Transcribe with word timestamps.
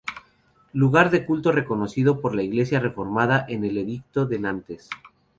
Lugar 0.73 1.11
de 1.11 1.27
culto 1.27 1.51
reconocido 1.51 2.21
por 2.21 2.33
la 2.33 2.41
Iglesia 2.41 2.79
Reformada 2.79 3.45
en 3.47 3.63
el 3.63 3.77
Edicto 3.77 4.25
de 4.25 4.39
Nantes. 4.39 4.89